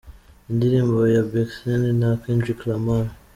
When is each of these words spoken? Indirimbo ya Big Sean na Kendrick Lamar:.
Indirimbo 0.51 0.99
ya 1.15 1.21
Big 1.29 1.47
Sean 1.57 1.83
na 1.99 2.09
Kendrick 2.21 2.59
Lamar:. 2.69 3.05